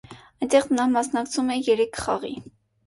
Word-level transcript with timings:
Այնտեղ 0.45 0.65
նա 0.77 0.87
մասնակցում 0.95 1.55
է 1.59 1.61
երեք 1.71 2.05
խաղի։ 2.07 2.37